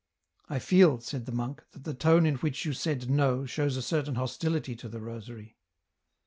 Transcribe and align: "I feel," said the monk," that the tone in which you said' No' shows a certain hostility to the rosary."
"I 0.49 0.57
feel," 0.57 0.99
said 0.99 1.27
the 1.27 1.31
monk," 1.31 1.63
that 1.73 1.83
the 1.83 1.93
tone 1.93 2.25
in 2.25 2.37
which 2.37 2.65
you 2.65 2.73
said' 2.73 3.07
No' 3.11 3.45
shows 3.45 3.77
a 3.77 3.83
certain 3.83 4.15
hostility 4.15 4.75
to 4.77 4.89
the 4.89 4.99
rosary." 4.99 5.57